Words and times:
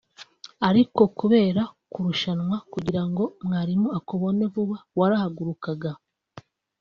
ariko 0.69 1.01
kubera 1.19 1.61
kurushanwa 1.91 2.57
kugirango 2.73 3.23
mwarimu 3.45 3.87
akubone 3.99 4.43
vuba 4.53 4.77
warahagurukaga 4.99 5.91